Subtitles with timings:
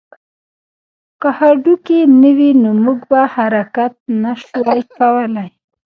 [1.21, 3.93] که هډوکي نه وی نو موږ به حرکت
[4.23, 5.47] نه شوای کولی